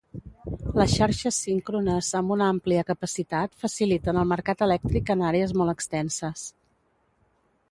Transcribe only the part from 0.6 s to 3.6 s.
Les xarxes síncrones amb una àmplia capacitat